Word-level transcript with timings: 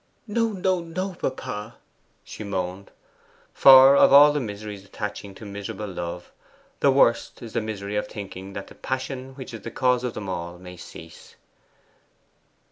'No, 0.25 0.49
no, 0.51 0.79
no, 0.79 1.13
papa,' 1.13 1.75
she 2.23 2.43
moaned. 2.43 2.89
For 3.53 3.95
of 3.95 4.11
all 4.11 4.33
the 4.33 4.39
miseries 4.39 4.83
attaching 4.83 5.35
to 5.35 5.45
miserable 5.45 5.85
love, 5.89 6.31
the 6.79 6.89
worst 6.89 7.43
is 7.43 7.53
the 7.53 7.61
misery 7.61 7.95
of 7.95 8.07
thinking 8.07 8.53
that 8.53 8.65
the 8.65 8.73
passion 8.73 9.35
which 9.35 9.53
is 9.53 9.61
the 9.61 9.69
cause 9.69 10.03
of 10.03 10.15
them 10.15 10.27
all 10.27 10.57
may 10.57 10.75
cease. 10.75 11.35